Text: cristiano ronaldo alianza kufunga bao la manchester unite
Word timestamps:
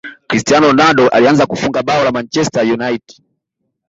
cristiano 0.29 0.67
ronaldo 0.67 1.07
alianza 1.09 1.45
kufunga 1.45 1.83
bao 1.83 2.03
la 2.03 2.11
manchester 2.11 2.73
unite 2.73 3.21